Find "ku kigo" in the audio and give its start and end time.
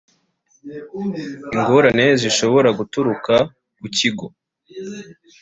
3.77-4.25